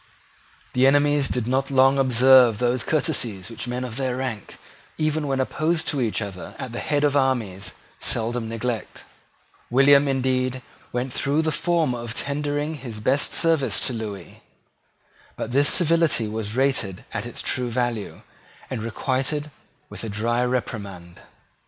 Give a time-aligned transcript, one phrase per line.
[0.73, 4.57] The enemies did not long observe those courtesies which men of their rank,
[4.97, 9.03] even when opposed to each other at the head of armies, seldom neglect.
[9.69, 14.37] William, indeed, went through the form of tendering his best services to Lewis.
[15.35, 18.23] But this civility was rated at its true value,
[18.71, 19.51] and requited
[19.91, 21.19] with a dry reprimand.